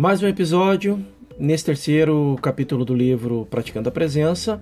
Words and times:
Mais 0.00 0.22
um 0.22 0.26
episódio, 0.26 1.04
nesse 1.38 1.66
terceiro 1.66 2.34
capítulo 2.40 2.86
do 2.86 2.94
livro 2.94 3.46
Praticando 3.50 3.90
a 3.90 3.92
Presença. 3.92 4.58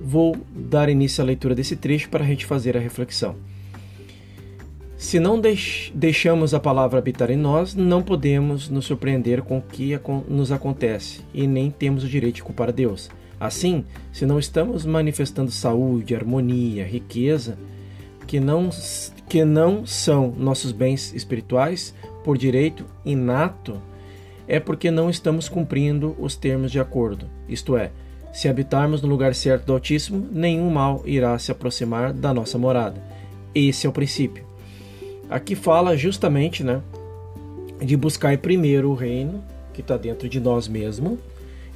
Vou 0.00 0.34
dar 0.50 0.88
início 0.88 1.22
à 1.22 1.26
leitura 1.26 1.54
desse 1.54 1.76
trecho 1.76 2.08
para 2.08 2.24
a 2.24 2.26
gente 2.26 2.46
fazer 2.46 2.74
a 2.74 2.80
reflexão. 2.80 3.36
Se 4.96 5.20
não 5.20 5.38
deixamos 5.94 6.54
a 6.54 6.58
palavra 6.58 6.98
habitar 6.98 7.30
em 7.30 7.36
nós, 7.36 7.74
não 7.74 8.02
podemos 8.02 8.70
nos 8.70 8.86
surpreender 8.86 9.42
com 9.42 9.58
o 9.58 9.62
que 9.62 9.92
nos 10.26 10.50
acontece 10.50 11.20
e 11.34 11.46
nem 11.46 11.70
temos 11.70 12.02
o 12.02 12.08
direito 12.08 12.36
de 12.36 12.42
culpar 12.42 12.72
Deus. 12.72 13.10
Assim, 13.38 13.84
se 14.10 14.24
não 14.24 14.38
estamos 14.38 14.86
manifestando 14.86 15.50
saúde, 15.50 16.14
harmonia, 16.14 16.82
riqueza, 16.82 17.58
que 18.26 18.40
não, 18.40 18.70
que 19.28 19.44
não 19.44 19.84
são 19.84 20.32
nossos 20.34 20.72
bens 20.72 21.12
espirituais 21.12 21.94
por 22.24 22.38
direito 22.38 22.86
inato, 23.04 23.78
é 24.48 24.60
porque 24.60 24.90
não 24.90 25.10
estamos 25.10 25.48
cumprindo 25.48 26.16
os 26.18 26.36
termos 26.36 26.70
de 26.70 26.80
acordo. 26.80 27.26
Isto 27.48 27.76
é, 27.76 27.90
se 28.32 28.48
habitarmos 28.48 29.02
no 29.02 29.08
lugar 29.08 29.34
certo 29.34 29.66
do 29.66 29.72
Altíssimo, 29.72 30.28
nenhum 30.30 30.70
mal 30.70 31.02
irá 31.06 31.38
se 31.38 31.50
aproximar 31.50 32.12
da 32.12 32.34
nossa 32.34 32.58
morada. 32.58 33.02
Esse 33.54 33.86
é 33.86 33.90
o 33.90 33.92
princípio. 33.92 34.44
Aqui 35.28 35.54
fala 35.54 35.96
justamente, 35.96 36.62
né, 36.62 36.80
de 37.80 37.96
buscar 37.96 38.36
primeiro 38.38 38.90
o 38.90 38.94
reino 38.94 39.42
que 39.72 39.80
está 39.80 39.96
dentro 39.96 40.28
de 40.28 40.40
nós 40.40 40.68
mesmos 40.68 41.18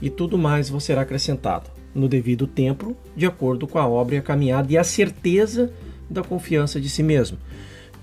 e 0.00 0.08
tudo 0.08 0.38
mais 0.38 0.70
vos 0.70 0.84
será 0.84 1.02
acrescentado 1.02 1.70
no 1.94 2.08
devido 2.08 2.46
tempo, 2.46 2.96
de 3.16 3.26
acordo 3.26 3.66
com 3.66 3.78
a 3.78 3.86
obra 3.86 4.14
e 4.14 4.18
a 4.18 4.22
caminhada 4.22 4.72
e 4.72 4.78
a 4.78 4.84
certeza 4.84 5.72
da 6.08 6.22
confiança 6.22 6.80
de 6.80 6.88
si 6.88 7.02
mesmo. 7.02 7.38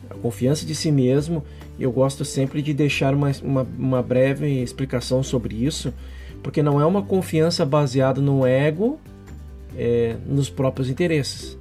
A 0.09 0.13
confiança 0.13 0.65
de 0.65 0.75
si 0.75 0.91
mesmo, 0.91 1.43
eu 1.79 1.91
gosto 1.91 2.25
sempre 2.25 2.61
de 2.61 2.73
deixar 2.73 3.13
uma, 3.13 3.31
uma, 3.43 3.67
uma 3.77 4.01
breve 4.01 4.61
explicação 4.61 5.21
sobre 5.21 5.55
isso, 5.55 5.93
porque 6.41 6.63
não 6.63 6.81
é 6.81 6.85
uma 6.85 7.01
confiança 7.01 7.65
baseada 7.65 8.21
no 8.21 8.45
ego, 8.45 8.99
é, 9.75 10.15
nos 10.25 10.49
próprios 10.49 10.89
interesses 10.89 11.57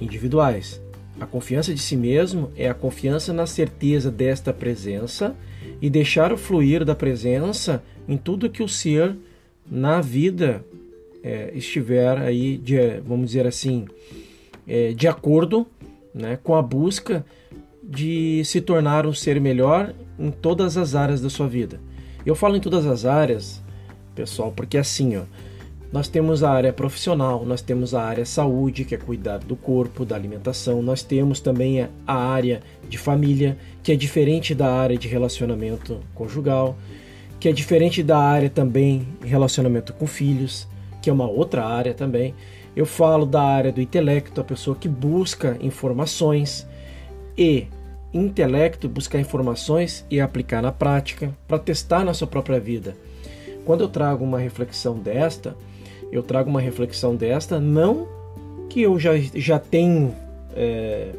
individuais. 0.00 0.80
A 1.20 1.26
confiança 1.26 1.74
de 1.74 1.80
si 1.80 1.96
mesmo 1.96 2.50
é 2.56 2.68
a 2.68 2.74
confiança 2.74 3.32
na 3.32 3.46
certeza 3.46 4.10
desta 4.10 4.52
presença 4.52 5.34
e 5.82 5.90
deixar 5.90 6.32
o 6.32 6.38
fluir 6.38 6.84
da 6.84 6.94
presença 6.94 7.82
em 8.08 8.16
tudo 8.16 8.48
que 8.48 8.62
o 8.62 8.68
ser 8.68 9.16
na 9.68 10.00
vida 10.00 10.64
é, 11.22 11.50
estiver 11.54 12.18
aí, 12.18 12.56
de, 12.56 13.00
vamos 13.00 13.26
dizer 13.26 13.46
assim, 13.46 13.86
é, 14.66 14.92
de 14.92 15.08
acordo 15.08 15.66
né, 16.14 16.38
com 16.42 16.54
a 16.54 16.62
busca 16.62 17.24
de 17.88 18.44
se 18.44 18.60
tornar 18.60 19.06
um 19.06 19.14
ser 19.14 19.40
melhor 19.40 19.94
em 20.18 20.30
todas 20.30 20.76
as 20.76 20.94
áreas 20.94 21.22
da 21.22 21.30
sua 21.30 21.48
vida. 21.48 21.80
Eu 22.26 22.34
falo 22.34 22.56
em 22.56 22.60
todas 22.60 22.84
as 22.84 23.06
áreas, 23.06 23.62
pessoal, 24.14 24.52
porque 24.52 24.76
assim, 24.76 25.16
ó, 25.16 25.22
nós 25.90 26.06
temos 26.06 26.42
a 26.42 26.50
área 26.50 26.70
profissional, 26.70 27.46
nós 27.46 27.62
temos 27.62 27.94
a 27.94 28.02
área 28.02 28.26
saúde, 28.26 28.84
que 28.84 28.94
é 28.94 28.98
cuidar 28.98 29.38
do 29.38 29.56
corpo, 29.56 30.04
da 30.04 30.14
alimentação, 30.14 30.82
nós 30.82 31.02
temos 31.02 31.40
também 31.40 31.88
a 32.06 32.14
área 32.14 32.60
de 32.86 32.98
família, 32.98 33.56
que 33.82 33.90
é 33.90 33.96
diferente 33.96 34.54
da 34.54 34.70
área 34.70 34.98
de 34.98 35.08
relacionamento 35.08 35.98
conjugal, 36.14 36.76
que 37.40 37.48
é 37.48 37.52
diferente 37.52 38.02
da 38.02 38.18
área 38.18 38.50
também 38.50 39.08
relacionamento 39.22 39.94
com 39.94 40.06
filhos, 40.06 40.68
que 41.00 41.08
é 41.08 41.12
uma 41.12 41.26
outra 41.26 41.64
área 41.64 41.94
também. 41.94 42.34
Eu 42.76 42.84
falo 42.84 43.24
da 43.24 43.42
área 43.42 43.72
do 43.72 43.80
intelecto, 43.80 44.42
a 44.42 44.44
pessoa 44.44 44.76
que 44.76 44.88
busca 44.88 45.56
informações 45.62 46.66
e 47.36 47.66
intelecto, 48.12 48.88
buscar 48.88 49.20
informações 49.20 50.04
e 50.10 50.20
aplicar 50.20 50.62
na 50.62 50.72
prática 50.72 51.34
para 51.46 51.58
testar 51.58 52.04
na 52.04 52.14
sua 52.14 52.26
própria 52.26 52.58
vida. 52.58 52.96
Quando 53.64 53.82
eu 53.82 53.88
trago 53.88 54.24
uma 54.24 54.38
reflexão 54.38 54.98
desta, 54.98 55.56
eu 56.10 56.22
trago 56.22 56.48
uma 56.48 56.60
reflexão 56.60 57.14
desta 57.14 57.60
não 57.60 58.08
que 58.70 58.82
eu 58.82 58.98
já, 58.98 59.12
já 59.34 59.58
tenho 59.58 60.14
é, 60.54 61.12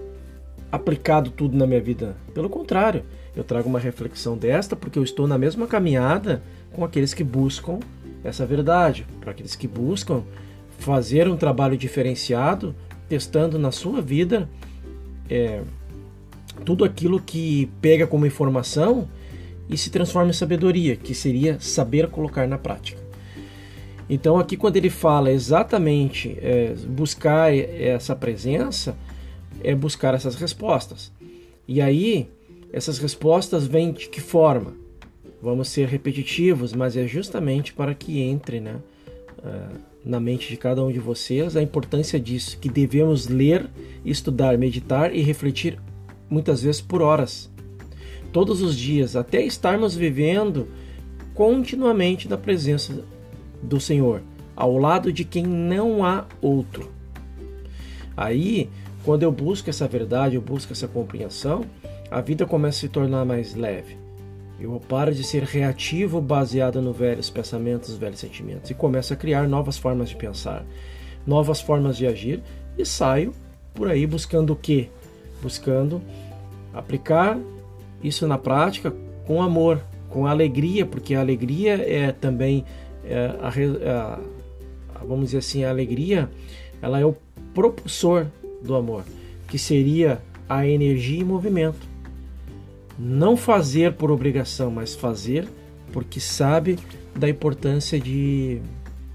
aplicado 0.71 1.29
tudo 1.29 1.57
na 1.57 1.65
minha 1.65 1.81
vida, 1.81 2.15
pelo 2.33 2.49
contrário, 2.49 3.03
eu 3.35 3.43
trago 3.43 3.69
uma 3.69 3.79
reflexão 3.79 4.37
desta 4.37 4.75
porque 4.75 4.99
eu 4.99 5.03
estou 5.03 5.27
na 5.27 5.37
mesma 5.37 5.67
caminhada 5.67 6.41
com 6.73 6.83
aqueles 6.83 7.13
que 7.13 7.23
buscam 7.23 7.79
essa 8.23 8.45
verdade, 8.45 9.05
para 9.21 9.31
aqueles 9.31 9.55
que 9.55 9.67
buscam 9.67 10.23
fazer 10.77 11.27
um 11.27 11.37
trabalho 11.37 11.77
diferenciado, 11.77 12.75
testando 13.07 13.57
na 13.57 13.71
sua 13.71 14.01
vida 14.01 14.49
é, 15.29 15.61
tudo 16.65 16.83
aquilo 16.83 17.19
que 17.19 17.69
pega 17.81 18.05
como 18.05 18.25
informação 18.25 19.07
e 19.69 19.77
se 19.77 19.89
transforma 19.89 20.29
em 20.29 20.33
sabedoria, 20.33 20.95
que 20.95 21.13
seria 21.13 21.59
saber 21.59 22.07
colocar 22.07 22.47
na 22.47 22.57
prática. 22.57 22.99
Então, 24.09 24.39
aqui, 24.39 24.57
quando 24.57 24.77
ele 24.77 24.89
fala 24.89 25.31
exatamente 25.31 26.35
é, 26.41 26.73
buscar 26.87 27.53
essa 27.53 28.15
presença, 28.15 28.97
é 29.63 29.75
buscar 29.75 30.15
essas 30.15 30.35
respostas. 30.35 31.11
E 31.67 31.79
aí, 31.79 32.27
essas 32.73 32.97
respostas 32.97 33.67
vêm 33.67 33.91
de 33.91 34.09
que 34.09 34.19
forma? 34.19 34.73
Vamos 35.41 35.69
ser 35.69 35.87
repetitivos, 35.87 36.73
mas 36.73 36.97
é 36.97 37.07
justamente 37.07 37.71
para 37.71 37.93
que 37.93 38.19
entre 38.19 38.59
né, 38.59 38.77
uh, 39.37 39.79
na 40.03 40.19
mente 40.19 40.49
de 40.49 40.57
cada 40.57 40.83
um 40.83 40.91
de 40.91 40.99
vocês 40.99 41.55
a 41.55 41.61
importância 41.61 42.19
disso, 42.19 42.57
que 42.59 42.67
devemos 42.67 43.27
ler, 43.27 43.69
estudar, 44.03 44.57
meditar 44.57 45.15
e 45.15 45.21
refletir 45.21 45.79
muitas 46.29 46.61
vezes 46.61 46.81
por 46.81 47.01
horas, 47.01 47.49
todos 48.31 48.61
os 48.61 48.77
dias, 48.77 49.15
até 49.15 49.41
estarmos 49.43 49.95
vivendo 49.95 50.67
continuamente 51.33 52.27
na 52.27 52.37
presença 52.37 53.03
do 53.61 53.79
Senhor, 53.79 54.21
ao 54.55 54.77
lado 54.77 55.11
de 55.11 55.23
quem 55.23 55.43
não 55.45 56.05
há 56.05 56.25
outro. 56.41 56.91
Aí, 58.15 58.69
quando 59.03 59.23
eu 59.23 59.31
busco 59.31 59.69
essa 59.69 59.87
verdade, 59.87 60.35
eu 60.35 60.41
busco 60.41 60.73
essa 60.73 60.87
compreensão, 60.87 61.65
a 62.11 62.21
vida 62.21 62.45
começa 62.45 62.77
a 62.77 62.81
se 62.81 62.89
tornar 62.89 63.23
mais 63.25 63.55
leve. 63.55 63.97
Eu 64.59 64.77
paro 64.89 65.13
de 65.13 65.23
ser 65.23 65.43
reativo 65.43 66.19
baseado 66.19 66.81
nos 66.81 66.97
velhos 66.97 67.29
pensamentos, 67.29 67.95
velhos 67.95 68.19
sentimentos 68.19 68.69
e 68.69 68.73
começo 68.73 69.13
a 69.13 69.15
criar 69.15 69.47
novas 69.47 69.77
formas 69.77 70.09
de 70.09 70.17
pensar, 70.17 70.65
novas 71.25 71.61
formas 71.61 71.95
de 71.95 72.05
agir 72.05 72.43
e 72.77 72.85
saio 72.85 73.33
por 73.73 73.87
aí 73.87 74.05
buscando 74.05 74.51
o 74.51 74.55
quê? 74.57 74.89
Buscando 75.41 76.01
aplicar 76.73 77.37
isso 78.03 78.27
na 78.27 78.37
prática 78.37 78.93
com 79.25 79.41
amor, 79.41 79.81
com 80.09 80.25
alegria, 80.25 80.85
porque 80.85 81.15
a 81.15 81.19
alegria 81.19 81.73
é 81.73 82.11
também 82.11 82.65
é, 83.05 83.35
a, 83.41 84.19
a, 84.95 85.05
vamos 85.05 85.25
dizer 85.25 85.39
assim, 85.39 85.63
a 85.63 85.69
alegria, 85.69 86.29
ela 86.81 86.99
é 86.99 87.05
o 87.05 87.15
propulsor 87.53 88.27
do 88.61 88.75
amor, 88.75 89.03
que 89.47 89.57
seria 89.57 90.21
a 90.47 90.67
energia 90.67 91.21
e 91.21 91.23
movimento. 91.23 91.87
Não 92.97 93.37
fazer 93.37 93.93
por 93.93 94.11
obrigação, 94.11 94.69
mas 94.69 94.93
fazer 94.93 95.47
porque 95.91 96.19
sabe 96.19 96.77
da 97.15 97.29
importância 97.29 97.99
de 97.99 98.61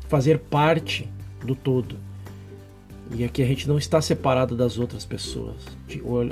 fazer 0.09 0.39
parte 0.39 1.09
do 1.45 1.55
todo. 1.55 1.97
E 3.13 3.23
aqui 3.23 3.43
a 3.43 3.47
gente 3.47 3.69
não 3.69 3.79
está 3.79 4.01
separado 4.01 4.57
das 4.57 4.79
outras 4.79 5.05
pessoas, 5.05 5.57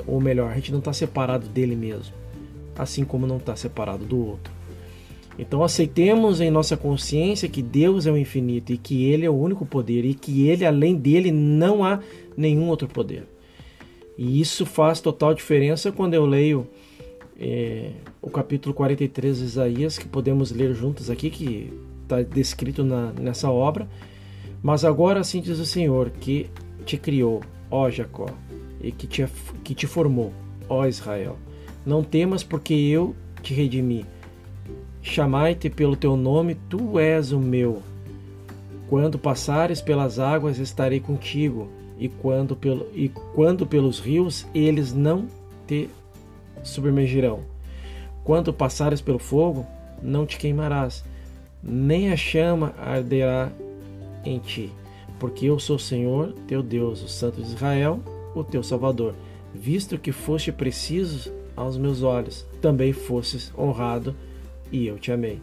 ou 0.07 0.19
melhor, 0.19 0.51
a 0.51 0.55
gente 0.55 0.71
não 0.71 0.79
está 0.79 0.91
separado 0.91 1.47
dele 1.47 1.75
mesmo, 1.75 2.13
assim 2.75 3.05
como 3.05 3.27
não 3.27 3.37
está 3.37 3.55
separado 3.55 4.05
do 4.05 4.25
outro. 4.25 4.51
Então 5.37 5.63
aceitemos 5.63 6.41
em 6.41 6.51
nossa 6.51 6.77
consciência 6.77 7.49
que 7.49 7.61
Deus 7.61 8.05
é 8.05 8.11
o 8.11 8.17
infinito 8.17 8.71
e 8.71 8.77
que 8.77 9.05
Ele 9.05 9.25
é 9.25 9.29
o 9.29 9.33
único 9.33 9.65
poder 9.65 10.05
e 10.05 10.13
que 10.13 10.47
Ele, 10.47 10.65
além 10.65 10.95
dele, 10.95 11.31
não 11.31 11.83
há 11.83 11.99
nenhum 12.37 12.67
outro 12.67 12.87
poder. 12.87 13.27
E 14.17 14.39
isso 14.39 14.65
faz 14.65 14.99
total 14.99 15.33
diferença 15.33 15.91
quando 15.91 16.13
eu 16.13 16.25
leio 16.25 16.67
é, 17.39 17.91
o 18.21 18.29
capítulo 18.29 18.75
43 18.75 19.39
de 19.39 19.43
Isaías, 19.43 19.97
que 19.97 20.07
podemos 20.07 20.51
ler 20.51 20.73
juntos 20.73 21.09
aqui, 21.09 21.29
que 21.29 21.73
está 22.03 22.21
descrito 22.21 22.83
na, 22.83 23.11
nessa 23.13 23.49
obra. 23.49 23.87
Mas 24.61 24.85
agora 24.85 25.19
assim 25.19 25.41
diz 25.41 25.59
o 25.59 25.65
Senhor, 25.65 26.11
que 26.11 26.49
te 26.83 26.97
criou, 26.97 27.41
ó 27.71 27.89
Jacó, 27.89 28.27
e 28.81 28.91
que 28.91 29.07
te, 29.07 29.25
que 29.63 29.73
te 29.73 29.87
formou, 29.87 30.31
ó 30.69 30.85
Israel. 30.85 31.37
Não 31.85 32.03
temas, 32.03 32.43
porque 32.43 32.73
eu 32.73 33.15
te 33.41 33.53
redimi. 33.53 34.05
Chamai-te 35.01 35.69
pelo 35.69 35.95
teu 35.95 36.15
nome, 36.15 36.55
tu 36.69 36.99
és 36.99 37.31
o 37.31 37.39
meu. 37.39 37.81
Quando 38.89 39.17
passares 39.17 39.81
pelas 39.81 40.19
águas, 40.19 40.59
estarei 40.59 40.99
contigo, 40.99 41.67
e 41.97 42.07
quando, 42.07 42.55
pelo, 42.55 42.87
e 42.93 43.09
quando 43.09 43.65
pelos 43.65 43.99
rios, 43.99 44.45
eles 44.53 44.93
não 44.93 45.27
te 45.67 45.89
submergirão. 46.63 47.41
Quando 48.23 48.53
passares 48.53 49.01
pelo 49.01 49.19
fogo, 49.19 49.65
não 50.01 50.25
te 50.25 50.37
queimarás, 50.37 51.03
nem 51.61 52.11
a 52.11 52.17
chama 52.17 52.73
arderá 52.77 53.51
em 54.25 54.39
ti, 54.39 54.71
porque 55.23 55.45
eu 55.45 55.57
sou 55.57 55.77
o 55.77 55.79
Senhor, 55.79 56.33
teu 56.49 56.61
Deus, 56.61 57.01
o 57.01 57.07
Santo 57.07 57.41
de 57.41 57.47
Israel, 57.47 58.01
o 58.35 58.43
teu 58.43 58.61
Salvador. 58.61 59.15
Visto 59.55 59.97
que 59.97 60.11
foste 60.11 60.51
preciso 60.51 61.31
aos 61.55 61.77
meus 61.77 62.03
olhos, 62.03 62.45
também 62.61 62.91
fostes 62.91 63.49
honrado 63.57 64.13
e 64.69 64.85
eu 64.85 64.99
te 64.99 65.13
amei. 65.13 65.39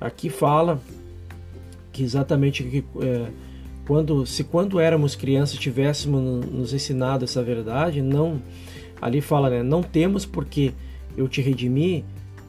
Aqui 0.00 0.30
fala 0.30 0.80
que 1.92 2.02
exatamente 2.02 2.62
que, 2.62 2.82
é, 3.02 3.26
quando 3.86 4.24
se 4.24 4.44
quando 4.44 4.80
éramos 4.80 5.14
crianças 5.14 5.58
tivéssemos 5.58 6.46
nos 6.46 6.72
ensinado 6.72 7.26
essa 7.26 7.42
verdade, 7.42 8.00
não 8.00 8.40
ali 8.98 9.20
fala, 9.20 9.50
né, 9.50 9.62
não 9.62 9.82
temos 9.82 10.24
porque 10.24 10.72
eu 11.18 11.28
te 11.28 11.42
redimi, 11.42 12.02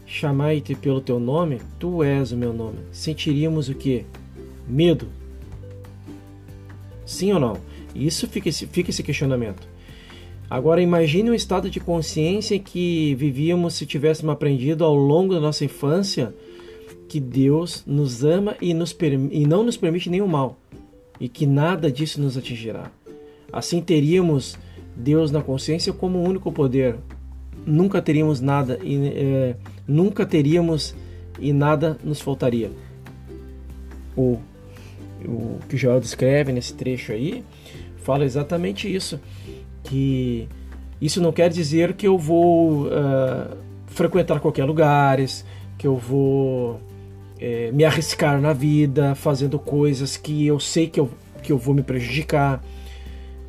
chamai-te 0.05 0.75
pelo 0.75 1.01
teu 1.01 1.19
nome, 1.19 1.59
tu 1.77 2.01
és 2.01 2.31
o 2.31 2.37
meu 2.37 2.53
nome. 2.53 2.77
Sentiríamos 2.93 3.67
o 3.67 3.75
que? 3.75 4.05
Medo. 4.65 5.22
Sim 7.05 7.33
ou 7.33 7.39
não? 7.39 7.57
Isso 7.95 8.27
fica 8.27 8.49
esse, 8.49 8.65
fica 8.67 8.89
esse 8.89 9.03
questionamento. 9.03 9.67
Agora 10.49 10.81
imagine 10.81 11.31
um 11.31 11.33
estado 11.33 11.69
de 11.69 11.79
consciência 11.79 12.59
que 12.59 13.15
vivíamos 13.15 13.73
se 13.75 13.85
tivéssemos 13.85 14.33
aprendido 14.33 14.83
ao 14.83 14.93
longo 14.93 15.33
da 15.33 15.39
nossa 15.39 15.65
infância 15.65 16.33
que 17.07 17.19
Deus 17.19 17.83
nos 17.85 18.23
ama 18.23 18.55
e, 18.61 18.73
nos, 18.73 18.95
e 19.31 19.45
não 19.47 19.63
nos 19.63 19.77
permite 19.77 20.09
nenhum 20.09 20.27
mal 20.27 20.57
e 21.19 21.29
que 21.29 21.45
nada 21.45 21.91
disso 21.91 22.21
nos 22.21 22.37
atingirá. 22.37 22.91
Assim 23.51 23.81
teríamos 23.81 24.57
Deus 24.95 25.31
na 25.31 25.41
consciência 25.41 25.93
como 25.93 26.19
o 26.19 26.23
único 26.23 26.51
poder. 26.51 26.97
Nunca 27.65 28.01
teríamos 28.01 28.41
nada 28.41 28.79
e 28.83 28.95
é, 29.07 29.55
nunca 29.87 30.25
teríamos 30.25 30.95
e 31.39 31.53
nada 31.53 31.97
nos 32.03 32.19
faltaria. 32.19 32.71
O, 34.15 34.37
o 35.25 35.59
que 35.67 35.77
Joel 35.77 35.99
descreve 35.99 36.51
nesse 36.51 36.73
trecho 36.73 37.11
aí 37.11 37.43
fala 38.03 38.25
exatamente 38.25 38.93
isso, 38.93 39.19
que 39.83 40.47
isso 41.01 41.21
não 41.21 41.31
quer 41.31 41.49
dizer 41.49 41.93
que 41.93 42.07
eu 42.07 42.17
vou 42.17 42.87
uh, 42.87 43.57
frequentar 43.87 44.39
qualquer 44.39 44.65
lugares, 44.65 45.45
que 45.77 45.87
eu 45.87 45.97
vou 45.97 46.79
é, 47.39 47.71
me 47.71 47.83
arriscar 47.83 48.39
na 48.39 48.53
vida, 48.53 49.15
fazendo 49.15 49.57
coisas 49.57 50.17
que 50.17 50.45
eu 50.45 50.59
sei 50.59 50.87
que 50.87 50.99
eu, 50.99 51.09
que 51.41 51.51
eu 51.51 51.57
vou 51.57 51.73
me 51.73 51.81
prejudicar. 51.81 52.63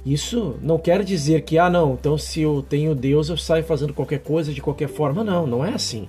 Isso 0.06 0.56
não 0.62 0.78
quer 0.78 1.02
dizer 1.02 1.42
que, 1.42 1.58
ah, 1.58 1.70
não, 1.70 1.94
então 1.94 2.18
se 2.18 2.40
eu 2.40 2.64
tenho 2.68 2.94
Deus 2.94 3.28
eu 3.28 3.36
saio 3.36 3.64
fazendo 3.64 3.94
qualquer 3.94 4.20
coisa 4.20 4.52
de 4.52 4.60
qualquer 4.60 4.88
forma. 4.88 5.24
Não, 5.24 5.46
não 5.46 5.64
é 5.64 5.72
assim. 5.72 6.08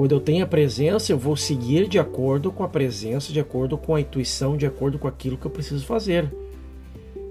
Quando 0.00 0.12
eu 0.12 0.20
tenho 0.20 0.42
a 0.42 0.46
presença, 0.46 1.12
eu 1.12 1.18
vou 1.18 1.36
seguir 1.36 1.86
de 1.86 1.98
acordo 1.98 2.50
com 2.50 2.64
a 2.64 2.68
presença, 2.68 3.34
de 3.34 3.38
acordo 3.38 3.76
com 3.76 3.94
a 3.94 4.00
intuição, 4.00 4.56
de 4.56 4.64
acordo 4.64 4.98
com 4.98 5.06
aquilo 5.06 5.36
que 5.36 5.44
eu 5.44 5.50
preciso 5.50 5.84
fazer. 5.84 6.32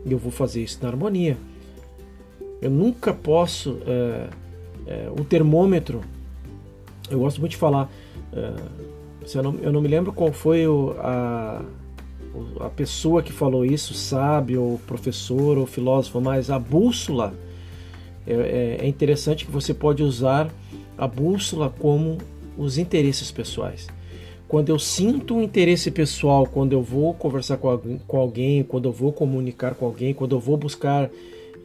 E 0.05 0.11
eu 0.11 0.19
vou 0.19 0.31
fazer 0.31 0.61
isso 0.61 0.77
na 0.79 0.87
harmonia. 0.89 1.35
Eu 2.61 2.69
nunca 2.69 3.11
posso. 3.11 3.79
É, 3.87 4.29
é, 4.85 5.09
o 5.09 5.23
termômetro, 5.23 6.01
eu 7.09 7.17
gosto 7.17 7.39
muito 7.39 7.53
de 7.53 7.57
falar, 7.57 7.89
é, 8.31 8.53
eu, 9.33 9.41
não, 9.41 9.55
eu 9.63 9.73
não 9.73 9.81
me 9.81 9.87
lembro 9.87 10.13
qual 10.13 10.31
foi 10.31 10.67
o, 10.67 10.95
a, 10.99 11.63
a 12.59 12.69
pessoa 12.69 13.23
que 13.23 13.31
falou 13.31 13.65
isso, 13.65 13.95
sábio, 13.95 14.61
ou 14.61 14.77
professor, 14.77 15.57
ou 15.57 15.65
filósofo, 15.65 16.21
mas 16.21 16.51
a 16.51 16.59
bússola 16.59 17.33
é, 18.27 18.33
é, 18.33 18.77
é 18.81 18.87
interessante 18.87 19.43
que 19.43 19.51
você 19.51 19.73
pode 19.73 20.03
usar 20.03 20.51
a 20.95 21.07
bússola 21.07 21.73
como 21.79 22.19
os 22.59 22.77
interesses 22.77 23.31
pessoais. 23.31 23.87
Quando 24.47 24.69
eu 24.69 24.77
sinto 24.77 25.35
um 25.35 25.41
interesse 25.41 25.89
pessoal, 25.91 26.45
quando 26.45 26.73
eu 26.73 26.81
vou 26.81 27.13
conversar 27.13 27.57
com 27.57 28.17
alguém, 28.17 28.63
quando 28.63 28.89
eu 28.89 28.91
vou 28.91 29.13
comunicar 29.13 29.75
com 29.75 29.85
alguém, 29.85 30.13
quando 30.13 30.35
eu 30.35 30.39
vou 30.39 30.57
buscar 30.57 31.09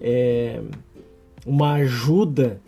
é, 0.00 0.60
uma 1.44 1.72
ajuda, 1.74 2.60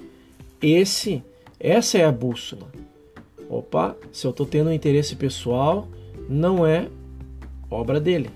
esse, 0.61 1.23
essa 1.61 1.99
é 1.99 2.05
a 2.05 2.11
bússola. 2.11 2.67
Opa, 3.49 3.95
se 4.11 4.27
eu 4.27 4.31
estou 4.31 4.47
tendo 4.47 4.71
um 4.71 4.73
interesse 4.73 5.15
pessoal, 5.15 5.87
não 6.29 6.67
é 6.67 6.89
obra 7.71 8.01
dele. 8.01 8.31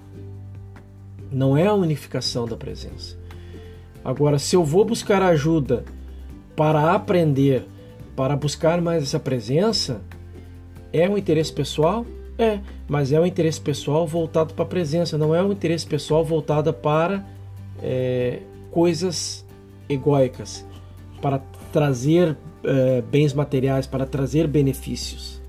Não 1.33 1.57
é 1.57 1.67
a 1.67 1.75
unificação 1.75 2.47
da 2.47 2.57
presença. 2.57 3.19
Agora, 4.05 4.39
se 4.39 4.55
eu 4.55 4.65
vou 4.65 4.85
buscar 4.85 5.23
ajuda 5.23 5.85
para 6.55 6.95
aprender, 6.95 7.65
para 8.21 8.37
buscar 8.37 8.83
mais 8.83 9.03
essa 9.03 9.19
presença, 9.19 10.03
é 10.93 11.09
um 11.09 11.17
interesse 11.17 11.51
pessoal? 11.51 12.05
É, 12.37 12.61
mas 12.87 13.13
é 13.13 13.19
um 13.19 13.25
interesse 13.25 13.59
pessoal 13.59 14.07
voltado 14.07 14.53
para 14.53 14.63
a 14.63 14.69
presença, 14.69 15.17
não 15.17 15.35
é 15.35 15.43
um 15.43 15.51
interesse 15.51 15.87
pessoal 15.87 16.23
voltado 16.23 16.71
para 16.71 17.27
é, 17.83 18.41
coisas 18.71 19.43
egóicas, 19.89 20.67
para 21.23 21.41
trazer 21.73 22.37
é, 22.63 23.01
bens 23.11 23.33
materiais, 23.33 23.87
para 23.87 24.05
trazer 24.05 24.47
benefícios. 24.47 25.40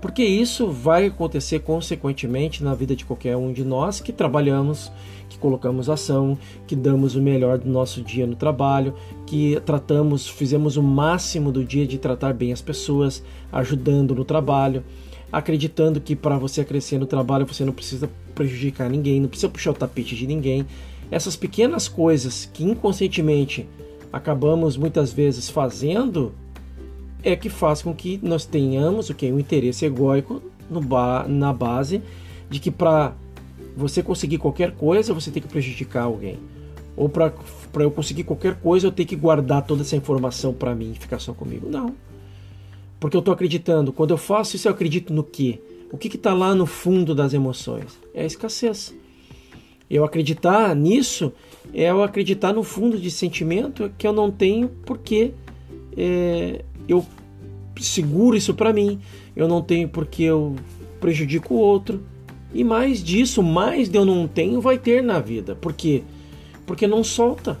Porque 0.00 0.22
isso 0.22 0.68
vai 0.68 1.06
acontecer 1.06 1.60
consequentemente 1.60 2.62
na 2.62 2.72
vida 2.72 2.94
de 2.94 3.04
qualquer 3.04 3.36
um 3.36 3.52
de 3.52 3.64
nós 3.64 4.00
que 4.00 4.12
trabalhamos, 4.12 4.92
que 5.28 5.36
colocamos 5.36 5.90
ação, 5.90 6.38
que 6.66 6.76
damos 6.76 7.16
o 7.16 7.22
melhor 7.22 7.58
do 7.58 7.68
nosso 7.68 8.00
dia 8.00 8.26
no 8.26 8.36
trabalho, 8.36 8.94
que 9.26 9.60
tratamos, 9.66 10.28
fizemos 10.28 10.76
o 10.76 10.82
máximo 10.82 11.50
do 11.50 11.64
dia 11.64 11.86
de 11.86 11.98
tratar 11.98 12.32
bem 12.32 12.52
as 12.52 12.62
pessoas, 12.62 13.24
ajudando 13.50 14.14
no 14.14 14.24
trabalho, 14.24 14.84
acreditando 15.32 16.00
que 16.00 16.14
para 16.14 16.38
você 16.38 16.64
crescer 16.64 16.98
no 16.98 17.06
trabalho 17.06 17.46
você 17.46 17.64
não 17.64 17.72
precisa 17.72 18.08
prejudicar 18.36 18.88
ninguém, 18.88 19.20
não 19.20 19.28
precisa 19.28 19.48
puxar 19.48 19.72
o 19.72 19.74
tapete 19.74 20.14
de 20.14 20.28
ninguém. 20.28 20.64
Essas 21.10 21.34
pequenas 21.34 21.88
coisas 21.88 22.48
que 22.52 22.62
inconscientemente 22.62 23.68
acabamos 24.12 24.76
muitas 24.76 25.12
vezes 25.12 25.50
fazendo 25.50 26.32
é 27.22 27.34
que 27.36 27.48
faz 27.48 27.82
com 27.82 27.94
que 27.94 28.18
nós 28.22 28.44
tenhamos 28.44 29.10
o 29.10 29.14
que 29.14 29.30
um 29.32 29.38
interesse 29.38 29.84
egóico 29.84 30.42
ba 30.70 31.26
na 31.26 31.52
base 31.52 32.02
de 32.48 32.58
que 32.58 32.70
para 32.70 33.14
você 33.76 34.02
conseguir 34.02 34.38
qualquer 34.38 34.72
coisa 34.72 35.14
você 35.14 35.30
tem 35.30 35.42
que 35.42 35.48
prejudicar 35.48 36.04
alguém. 36.04 36.38
Ou 36.96 37.08
para 37.08 37.32
eu 37.78 37.90
conseguir 37.90 38.24
qualquer 38.24 38.56
coisa 38.56 38.86
eu 38.86 38.92
tenho 38.92 39.08
que 39.08 39.16
guardar 39.16 39.64
toda 39.64 39.82
essa 39.82 39.96
informação 39.96 40.52
para 40.52 40.74
mim 40.74 40.92
e 40.92 40.98
ficar 40.98 41.18
só 41.18 41.32
comigo. 41.32 41.68
Não. 41.68 41.94
Porque 42.98 43.16
eu 43.16 43.20
estou 43.20 43.32
acreditando. 43.32 43.92
Quando 43.92 44.10
eu 44.10 44.18
faço 44.18 44.56
isso 44.56 44.66
eu 44.66 44.72
acredito 44.72 45.12
no 45.12 45.22
que 45.22 45.60
o 45.90 45.96
que 45.96 46.08
está 46.08 46.34
lá 46.34 46.54
no 46.54 46.66
fundo 46.66 47.14
das 47.14 47.32
emoções? 47.32 47.98
É 48.12 48.22
a 48.22 48.26
escassez. 48.26 48.94
Eu 49.88 50.04
acreditar 50.04 50.74
nisso 50.74 51.32
é 51.72 51.90
eu 51.90 52.02
acreditar 52.02 52.52
no 52.52 52.62
fundo 52.62 52.98
de 52.98 53.10
sentimento 53.10 53.90
que 53.96 54.06
eu 54.06 54.12
não 54.12 54.30
tenho 54.30 54.68
porque 54.84 55.32
é, 55.96 56.64
eu 56.88 57.04
seguro 57.80 58.36
isso 58.36 58.54
para 58.54 58.72
mim, 58.72 58.98
eu 59.36 59.46
não 59.46 59.62
tenho 59.62 59.88
porque 59.88 60.22
eu 60.24 60.56
prejudico 61.00 61.54
o 61.54 61.58
outro. 61.58 62.02
E 62.52 62.64
mais 62.64 63.02
disso, 63.02 63.42
mais 63.42 63.88
de 63.88 63.98
eu 63.98 64.04
não 64.04 64.26
tenho, 64.26 64.60
vai 64.60 64.78
ter 64.78 65.02
na 65.02 65.20
vida. 65.20 65.54
Por 65.54 65.72
quê? 65.72 66.02
Porque 66.66 66.86
não 66.86 67.04
solta. 67.04 67.58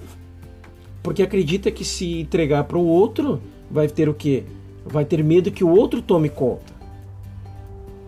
Porque 1.02 1.22
acredita 1.22 1.70
que 1.70 1.84
se 1.84 2.20
entregar 2.20 2.64
para 2.64 2.78
o 2.78 2.86
outro, 2.86 3.40
vai 3.70 3.86
ter 3.86 4.08
o 4.08 4.14
quê? 4.14 4.44
Vai 4.84 5.04
ter 5.04 5.22
medo 5.22 5.50
que 5.50 5.62
o 5.62 5.68
outro 5.68 6.00
tome 6.00 6.28
conta. 6.28 6.72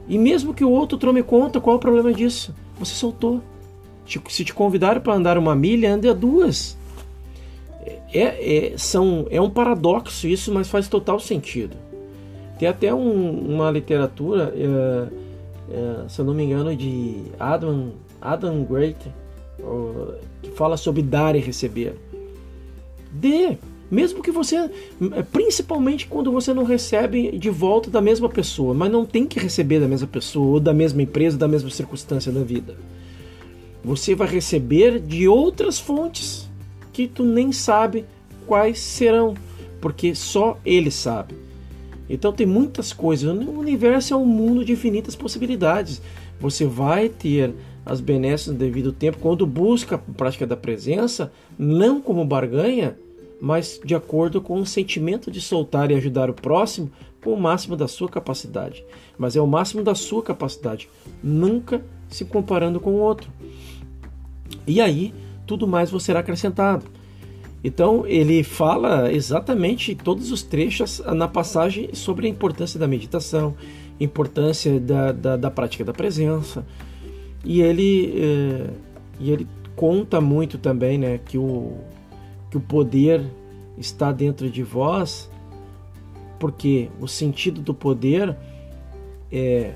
E 0.08 0.18
mesmo 0.18 0.54
que 0.54 0.64
o 0.64 0.70
outro 0.70 0.98
tome 0.98 1.22
conta, 1.22 1.60
qual 1.60 1.74
é 1.74 1.76
o 1.76 1.80
problema 1.80 2.12
disso? 2.12 2.54
Você 2.78 2.94
soltou. 2.94 3.42
Se 4.28 4.44
te 4.44 4.52
convidaram 4.52 5.00
para 5.00 5.14
andar 5.14 5.38
uma 5.38 5.54
milha, 5.54 5.94
ande 5.94 6.08
a 6.08 6.12
duas. 6.12 6.76
É, 8.12 8.72
é, 8.72 8.78
são, 8.78 9.26
é 9.30 9.40
um 9.40 9.50
paradoxo 9.50 10.26
isso, 10.26 10.52
mas 10.52 10.68
faz 10.68 10.88
total 10.88 11.20
sentido. 11.20 11.76
Tem 12.58 12.68
até 12.68 12.92
um, 12.92 13.54
uma 13.54 13.70
literatura, 13.70 14.52
é, 14.54 15.08
é, 15.72 16.08
se 16.08 16.20
eu 16.20 16.24
não 16.24 16.34
me 16.34 16.44
engano, 16.44 16.74
de 16.74 17.22
Adam, 17.38 17.92
Adam 18.20 18.64
Great, 18.64 18.98
que 20.42 20.50
fala 20.50 20.76
sobre 20.76 21.02
dar 21.02 21.36
e 21.36 21.38
receber. 21.38 21.94
Dê, 23.12 23.56
mesmo 23.90 24.22
que 24.22 24.30
você, 24.30 24.70
principalmente 25.32 26.06
quando 26.06 26.32
você 26.32 26.52
não 26.52 26.64
recebe 26.64 27.38
de 27.38 27.48
volta 27.48 27.90
da 27.90 28.00
mesma 28.00 28.28
pessoa, 28.28 28.74
mas 28.74 28.90
não 28.90 29.06
tem 29.06 29.26
que 29.26 29.38
receber 29.38 29.80
da 29.80 29.88
mesma 29.88 30.08
pessoa, 30.08 30.46
ou 30.46 30.60
da 30.60 30.74
mesma 30.74 31.02
empresa, 31.02 31.38
da 31.38 31.48
mesma 31.48 31.70
circunstância 31.70 32.32
da 32.32 32.42
vida. 32.42 32.76
Você 33.84 34.14
vai 34.14 34.28
receber 34.28 34.98
de 35.00 35.26
outras 35.26 35.78
fontes 35.78 36.49
que 37.00 37.14
tu 37.14 37.24
nem 37.24 37.50
sabe 37.50 38.04
quais 38.46 38.78
serão, 38.78 39.34
porque 39.80 40.14
só 40.14 40.58
ele 40.66 40.90
sabe. 40.90 41.34
Então 42.08 42.30
tem 42.30 42.46
muitas 42.46 42.92
coisas. 42.92 43.30
O 43.30 43.58
universo 43.58 44.12
é 44.12 44.16
um 44.16 44.26
mundo 44.26 44.64
de 44.64 44.72
infinitas 44.72 45.16
possibilidades. 45.16 46.02
Você 46.38 46.66
vai 46.66 47.08
ter 47.08 47.54
as 47.86 48.00
benesses 48.00 48.48
no 48.48 48.54
devido 48.54 48.92
tempo 48.92 49.18
quando 49.18 49.46
busca 49.46 49.94
a 49.94 49.98
prática 49.98 50.46
da 50.46 50.56
presença, 50.56 51.32
não 51.58 52.02
como 52.02 52.24
barganha, 52.24 52.98
mas 53.40 53.80
de 53.82 53.94
acordo 53.94 54.40
com 54.40 54.60
o 54.60 54.66
sentimento 54.66 55.30
de 55.30 55.40
soltar 55.40 55.90
e 55.90 55.94
ajudar 55.94 56.28
o 56.28 56.34
próximo 56.34 56.90
com 57.24 57.32
o 57.32 57.40
máximo 57.40 57.76
da 57.76 57.88
sua 57.88 58.08
capacidade. 58.08 58.84
Mas 59.16 59.36
é 59.36 59.40
o 59.40 59.46
máximo 59.46 59.82
da 59.82 59.94
sua 59.94 60.22
capacidade, 60.22 60.88
nunca 61.22 61.82
se 62.08 62.26
comparando 62.26 62.78
com 62.78 62.90
o 62.90 63.00
outro. 63.00 63.30
E 64.66 64.80
aí 64.80 65.14
tudo 65.50 65.66
mais 65.66 65.90
você 65.90 66.06
será 66.06 66.20
acrescentado. 66.20 66.84
Então 67.64 68.06
ele 68.06 68.44
fala 68.44 69.12
exatamente 69.12 69.96
todos 69.96 70.30
os 70.30 70.44
trechos 70.44 71.02
na 71.04 71.26
passagem 71.26 71.90
sobre 71.92 72.28
a 72.28 72.30
importância 72.30 72.78
da 72.78 72.86
meditação, 72.86 73.56
importância 73.98 74.78
da, 74.78 75.10
da, 75.10 75.36
da 75.36 75.50
prática 75.50 75.84
da 75.84 75.92
presença. 75.92 76.64
E 77.44 77.60
ele, 77.62 78.14
é, 78.16 78.70
e 79.18 79.32
ele 79.32 79.48
conta 79.74 80.20
muito 80.20 80.56
também 80.56 80.96
né, 80.96 81.18
que, 81.18 81.36
o, 81.36 81.78
que 82.48 82.56
o 82.56 82.60
poder 82.60 83.20
está 83.76 84.12
dentro 84.12 84.48
de 84.48 84.62
vós, 84.62 85.28
porque 86.38 86.88
o 87.00 87.08
sentido 87.08 87.60
do 87.60 87.74
poder 87.74 88.36
é 89.32 89.72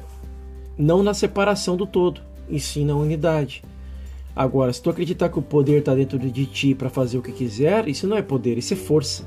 não 0.78 1.02
na 1.02 1.14
separação 1.14 1.76
do 1.76 1.84
todo, 1.84 2.20
e 2.48 2.60
sim 2.60 2.84
na 2.84 2.94
unidade. 2.94 3.64
Agora, 4.36 4.72
se 4.72 4.82
tu 4.82 4.90
acreditar 4.90 5.28
que 5.28 5.38
o 5.38 5.42
poder 5.42 5.78
está 5.78 5.94
dentro 5.94 6.18
de 6.18 6.46
ti 6.46 6.74
para 6.74 6.90
fazer 6.90 7.18
o 7.18 7.22
que 7.22 7.30
quiser, 7.30 7.88
isso 7.88 8.06
não 8.06 8.16
é 8.16 8.22
poder, 8.22 8.58
isso 8.58 8.74
é 8.74 8.76
força. 8.76 9.24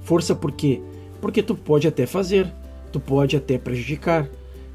Força 0.00 0.34
por 0.34 0.52
quê? 0.52 0.80
Porque 1.20 1.42
tu 1.42 1.54
pode 1.54 1.86
até 1.86 2.06
fazer, 2.06 2.50
tu 2.90 2.98
pode 2.98 3.36
até 3.36 3.58
prejudicar, 3.58 4.28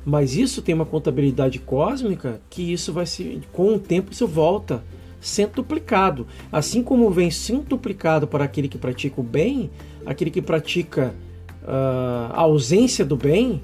mas 0.05 0.35
isso 0.35 0.61
tem 0.61 0.75
uma 0.75 0.85
contabilidade 0.85 1.57
cósmica 1.57 2.39
que 2.47 2.71
isso 2.71 2.93
vai 2.93 3.07
se, 3.07 3.41
com 3.51 3.73
o 3.73 3.79
tempo 3.79 4.11
isso 4.11 4.27
volta 4.27 4.83
centuplicado. 5.19 6.27
Assim 6.51 6.83
como 6.83 7.09
vem 7.09 7.31
centuplicado 7.31 8.27
para 8.27 8.43
aquele 8.43 8.67
que 8.67 8.77
pratica 8.77 9.19
o 9.19 9.23
bem, 9.23 9.71
aquele 10.05 10.29
que 10.29 10.43
pratica 10.43 11.15
uh, 11.63 12.31
a 12.31 12.41
ausência 12.41 13.03
do 13.03 13.17
bem, 13.17 13.63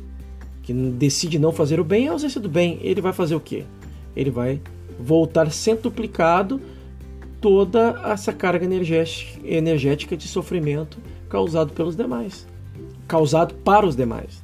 que 0.64 0.74
decide 0.74 1.38
não 1.38 1.52
fazer 1.52 1.80
o 1.80 1.84
bem, 1.84 2.08
a 2.08 2.14
ausência 2.14 2.42
do 2.42 2.50
bem. 2.50 2.80
Ele 2.82 3.00
vai 3.00 3.14
fazer 3.14 3.36
o 3.36 3.40
quê? 3.40 3.64
Ele 4.16 4.32
vai 4.32 4.60
voltar 5.02 5.52
centuplicado 5.52 6.62
toda 7.40 8.00
essa 8.06 8.32
carga 8.32 8.66
energética 9.44 10.16
de 10.16 10.28
sofrimento 10.28 11.00
causado 11.28 11.74
pelos 11.74 11.96
demais, 11.96 12.48
causado 13.08 13.56
para 13.56 13.86
os 13.86 13.96
demais. 13.96 14.44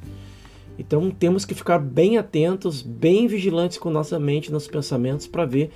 Então 0.78 1.10
temos 1.10 1.44
que 1.44 1.54
ficar 1.54 1.78
bem 1.78 2.18
atentos, 2.18 2.82
bem 2.82 3.26
vigilantes 3.26 3.78
com 3.78 3.90
nossa 3.90 4.18
mente, 4.18 4.50
nossos 4.50 4.68
pensamentos 4.68 5.26
para 5.26 5.44
ver 5.44 5.70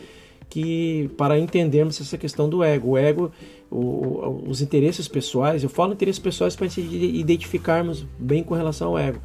que 0.49 1.11
para 1.17 1.39
entendermos 1.39 2.01
essa 2.01 2.19
questão 2.19 2.49
do 2.49 2.62
ego, 2.62 2.91
o 2.91 2.99
ego, 2.99 3.33
o, 3.71 4.45
os 4.47 4.61
interesses 4.61 5.09
pessoais, 5.09 5.62
eu 5.62 5.71
falo 5.71 5.95
interesses 5.95 6.19
pessoais 6.19 6.55
para 6.55 6.67
identificarmos 6.67 8.05
bem 8.19 8.43
com 8.43 8.55
relação 8.55 8.91
ao 8.91 8.99
ego. 8.99 9.19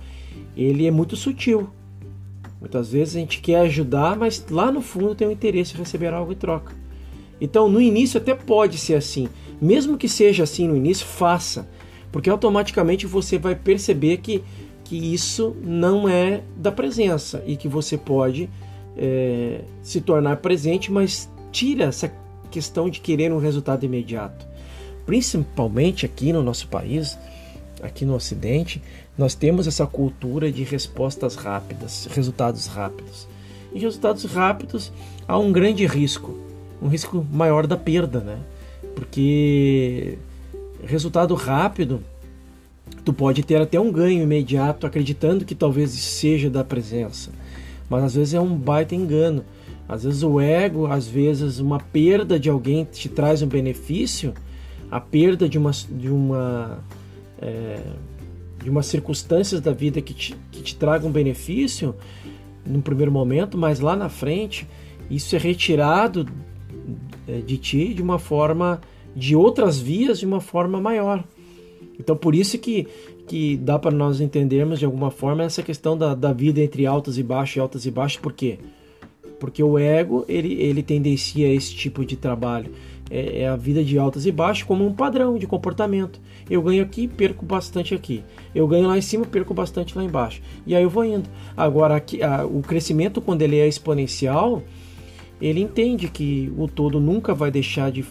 Ele 0.55 0.87
é 0.87 0.91
muito 0.91 1.15
sutil, 1.15 1.69
Muitas 2.59 2.91
vezes 2.91 3.15
a 3.15 3.19
gente 3.19 3.39
quer 3.39 3.59
ajudar, 3.61 4.17
mas 4.17 4.43
lá 4.49 4.71
no 4.71 4.81
fundo 4.81 5.15
tem 5.15 5.27
o 5.27 5.31
interesse 5.31 5.75
em 5.75 5.77
receber 5.77 6.13
algo 6.13 6.31
em 6.31 6.35
troca. 6.35 6.73
Então, 7.39 7.69
no 7.69 7.79
início 7.79 8.19
até 8.19 8.33
pode 8.33 8.77
ser 8.77 8.95
assim. 8.95 9.29
Mesmo 9.61 9.97
que 9.97 10.09
seja 10.09 10.43
assim 10.43 10.67
no 10.67 10.75
início, 10.75 11.05
faça, 11.05 11.67
porque 12.11 12.29
automaticamente 12.29 13.05
você 13.05 13.37
vai 13.37 13.55
perceber 13.55 14.17
que, 14.17 14.43
que 14.83 15.13
isso 15.13 15.55
não 15.63 16.09
é 16.09 16.41
da 16.55 16.71
presença 16.71 17.43
e 17.45 17.55
que 17.55 17.67
você 17.67 17.97
pode 17.97 18.49
é, 18.95 19.61
se 19.81 20.01
tornar 20.01 20.37
presente, 20.37 20.91
mas 20.91 21.29
tira 21.51 21.85
essa 21.85 22.11
questão 22.49 22.89
de 22.89 22.99
querer 22.99 23.31
um 23.31 23.39
resultado 23.39 23.85
imediato. 23.85 24.47
Principalmente 25.05 26.05
aqui 26.05 26.33
no 26.33 26.43
nosso 26.43 26.67
país, 26.67 27.17
aqui 27.81 28.05
no 28.05 28.15
Ocidente, 28.15 28.81
nós 29.17 29.35
temos 29.35 29.67
essa 29.67 29.85
cultura 29.85 30.51
de 30.51 30.63
respostas 30.63 31.35
rápidas, 31.35 32.07
resultados 32.11 32.67
rápidos. 32.67 33.27
E 33.73 33.79
resultados 33.79 34.25
rápidos 34.25 34.91
há 35.27 35.37
um 35.37 35.51
grande 35.51 35.85
risco, 35.85 36.37
um 36.81 36.87
risco 36.87 37.25
maior 37.31 37.67
da 37.67 37.77
perda, 37.77 38.19
né? 38.19 38.39
Porque 38.95 40.17
resultado 40.83 41.33
rápido, 41.35 42.01
tu 43.03 43.11
pode 43.13 43.43
ter 43.43 43.61
até 43.61 43.79
um 43.79 43.91
ganho 43.91 44.23
imediato 44.23 44.85
acreditando 44.85 45.45
que 45.45 45.55
talvez 45.55 45.91
seja 45.91 46.49
da 46.49 46.63
presença, 46.63 47.31
mas 47.89 48.03
às 48.03 48.15
vezes 48.15 48.33
é 48.33 48.39
um 48.39 48.55
baita 48.55 48.95
engano. 48.95 49.43
Às 49.89 50.03
vezes 50.03 50.21
o 50.21 50.41
ego, 50.41 50.87
às 50.87 51.07
vezes 51.07 51.59
uma 51.59 51.79
perda 51.79 52.37
de 52.37 52.49
alguém 52.49 52.83
te 52.83 53.07
traz 53.07 53.41
um 53.41 53.47
benefício, 53.47 54.33
a 54.91 54.99
perda 54.99 55.47
de 55.47 55.57
uma, 55.57 55.71
de 55.71 56.09
uma 56.09 56.79
é, 57.41 57.79
de 58.63 58.69
umas 58.69 58.85
circunstâncias 58.85 59.61
da 59.61 59.71
vida 59.71 60.01
que 60.01 60.13
te, 60.13 60.35
que 60.51 60.61
te 60.61 60.75
tragam 60.75 61.11
benefício 61.11 61.95
no 62.65 62.81
primeiro 62.81 63.11
momento, 63.11 63.57
mas 63.57 63.79
lá 63.79 63.95
na 63.95 64.09
frente 64.09 64.67
isso 65.09 65.35
é 65.35 65.39
retirado 65.39 66.27
é, 67.27 67.39
de 67.39 67.57
ti 67.57 67.93
de 67.93 68.01
uma 68.01 68.19
forma, 68.19 68.81
de 69.15 69.35
outras 69.35 69.79
vias, 69.79 70.19
de 70.19 70.25
uma 70.25 70.41
forma 70.41 70.81
maior. 70.81 71.23
Então 71.99 72.15
por 72.15 72.35
isso 72.35 72.57
que, 72.57 72.87
que 73.27 73.57
dá 73.57 73.79
para 73.79 73.91
nós 73.91 74.19
entendermos 74.19 74.79
de 74.79 74.85
alguma 74.85 75.11
forma 75.11 75.43
essa 75.43 75.63
questão 75.63 75.97
da, 75.97 76.13
da 76.13 76.33
vida 76.33 76.61
entre 76.61 76.85
altos 76.85 77.17
e 77.17 77.23
baixos, 77.23 77.61
altos 77.61 77.85
e 77.85 77.91
baixos, 77.91 78.19
por 78.19 78.33
quê? 78.33 78.59
Porque 79.39 79.61
o 79.61 79.77
ego 79.77 80.25
ele, 80.27 80.53
ele 80.55 80.81
tendencia 80.81 81.47
a 81.47 81.51
esse 81.51 81.73
tipo 81.73 82.03
de 82.03 82.15
trabalho 82.15 82.71
é, 83.09 83.41
é, 83.41 83.47
a 83.47 83.55
vida 83.55 83.83
de 83.83 83.97
altas 83.97 84.25
e 84.25 84.31
baixas 84.31 84.63
como 84.63 84.85
um 84.85 84.93
padrão 84.93 85.37
de 85.37 85.47
comportamento. 85.47 86.19
Eu 86.49 86.61
ganho 86.61 86.83
aqui, 86.83 87.07
perco 87.07 87.45
bastante 87.45 87.93
aqui. 87.93 88.23
Eu 88.53 88.67
ganho 88.67 88.87
lá 88.87 88.97
em 88.97 89.01
cima, 89.01 89.25
perco 89.25 89.53
bastante 89.53 89.97
lá 89.97 90.03
embaixo. 90.03 90.41
E 90.65 90.75
aí 90.75 90.83
eu 90.83 90.89
vou 90.89 91.05
indo. 91.05 91.29
Agora, 91.55 91.95
aqui, 91.95 92.21
a, 92.21 92.45
o 92.45 92.61
crescimento, 92.61 93.21
quando 93.21 93.41
ele 93.41 93.57
é 93.57 93.67
exponencial, 93.67 94.61
ele 95.41 95.61
entende 95.61 96.07
que 96.07 96.51
o 96.57 96.67
todo 96.67 96.99
nunca 96.99 97.33
vai 97.33 97.51
deixar 97.51 97.91
de, 97.91 98.05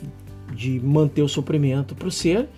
de 0.55 0.81
manter 0.81 1.23
o 1.23 1.29
sofrimento 1.29 1.95
para 1.95 2.09
o 2.09 2.11
ser 2.11 2.49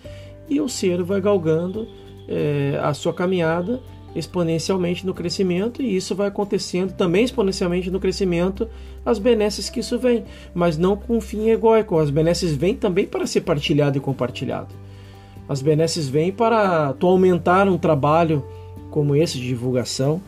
e 0.49 0.59
o 0.61 0.69
ser 0.69 1.03
vai 1.03 1.21
galgando 1.21 1.87
é, 2.27 2.79
a 2.81 2.93
sua 2.93 3.13
caminhada 3.13 3.81
exponencialmente 4.15 5.05
no 5.05 5.13
crescimento 5.13 5.81
e 5.81 5.95
isso 5.95 6.15
vai 6.15 6.27
acontecendo 6.27 6.93
também 6.93 7.23
exponencialmente 7.23 7.91
no 7.91 7.99
crescimento 7.99 8.67
as 9.05 9.19
benesses 9.19 9.69
que 9.69 9.79
isso 9.79 9.97
vem, 9.99 10.25
mas 10.53 10.77
não 10.77 10.95
com 10.95 11.21
fim 11.21 11.49
egóico. 11.49 11.97
As 11.97 12.09
benesses 12.09 12.55
vêm 12.55 12.75
também 12.75 13.05
para 13.05 13.27
ser 13.27 13.41
partilhado 13.41 13.97
e 13.97 14.01
compartilhado. 14.01 14.73
As 15.47 15.61
benesses 15.61 16.07
vêm 16.07 16.31
para 16.31 16.93
tu 16.93 17.07
aumentar 17.07 17.67
um 17.67 17.77
trabalho 17.77 18.43
como 18.91 19.15
esse 19.15 19.37
de 19.37 19.47
divulgação. 19.47 20.21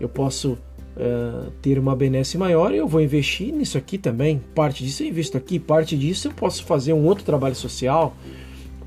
Eu 0.00 0.08
posso 0.08 0.52
uh, 0.52 1.50
ter 1.62 1.78
uma 1.78 1.94
benesse 1.94 2.36
maior 2.38 2.72
e 2.72 2.78
eu 2.78 2.88
vou 2.88 3.00
investir 3.00 3.52
nisso 3.52 3.78
aqui 3.78 3.98
também. 3.98 4.40
Parte 4.54 4.84
disso 4.84 5.02
eu 5.02 5.08
invisto 5.08 5.36
aqui, 5.36 5.58
parte 5.58 5.96
disso 5.96 6.28
eu 6.28 6.32
posso 6.32 6.64
fazer 6.64 6.92
um 6.92 7.04
outro 7.06 7.24
trabalho 7.24 7.54
social, 7.54 8.16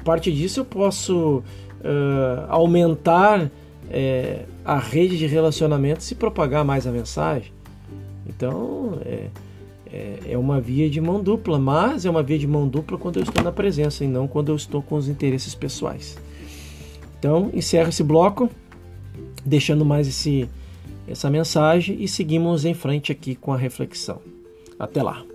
parte 0.04 0.32
disso 0.32 0.62
eu 0.62 0.66
posso 0.66 1.38
uh, 1.38 2.46
aumentar 2.50 3.50
é, 3.94 4.46
a 4.66 4.80
rede 4.80 5.18
de 5.18 5.28
relacionamento 5.28 6.04
se 6.04 6.16
propagar 6.16 6.66
mais 6.66 6.88
a 6.88 6.92
mensagem. 6.92 7.54
Então 8.28 9.00
é, 9.06 9.28
é, 9.86 10.20
é, 10.32 10.38
uma 10.38 10.60
via 10.60 10.90
de 10.90 11.00
mão 11.00 11.22
dupla, 11.22 11.60
mas 11.60 12.06
é 12.06 12.10
uma 12.10 12.24
via 12.24 12.40
de 12.40 12.48
mão 12.48 12.68
dupla 12.68 12.98
quando 12.98 13.18
eu 13.18 13.24
estou 13.24 13.44
na 13.44 13.52
presença 13.52 14.04
e 14.04 14.08
não 14.08 14.28
quando 14.28 14.50
eu 14.50 14.56
estou 14.56 14.82
com 14.82 14.96
os 14.96 15.08
interesses 15.08 15.54
pessoais. 15.54 16.18
Então 17.20 17.52
encerro 17.54 17.90
esse 17.90 18.04
bloco, 18.04 18.50
deixando 19.46 19.86
mais 19.86 20.08
esse, 20.08 20.50
essa 21.08 21.30
mensagem 21.30 21.98
e 22.02 22.08
seguimos 22.08 22.66
em 22.66 22.74
frente 22.74 23.12
aqui 23.12 23.36
com 23.36 23.54
a 23.54 23.58
reflexão. 23.58 24.20
Até 24.80 25.04
lá! 25.04 25.33